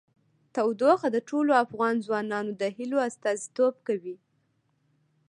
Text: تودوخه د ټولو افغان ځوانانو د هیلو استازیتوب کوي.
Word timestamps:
تودوخه 0.53 1.07
د 1.11 1.17
ټولو 1.29 1.51
افغان 1.65 1.95
ځوانانو 2.05 2.51
د 2.61 2.63
هیلو 2.77 2.97
استازیتوب 3.09 3.73
کوي. 3.87 4.15